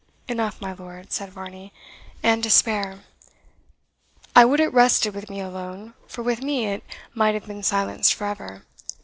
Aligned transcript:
"Enough, 0.27 0.59
my 0.61 0.73
lord," 0.73 1.11
said 1.11 1.29
Varney, 1.31 1.71
"and 2.23 2.41
to 2.41 2.49
spare. 2.49 3.01
I 4.35 4.45
would 4.45 4.59
it 4.59 4.73
rested 4.73 5.13
with 5.13 5.29
me 5.29 5.39
alone, 5.39 5.93
for 6.07 6.23
with 6.23 6.41
me 6.41 6.65
it 6.65 6.83
might 7.13 7.35
have 7.35 7.45
been 7.45 7.61
silenced 7.61 8.15
for 8.15 8.25
ever. 8.25 8.63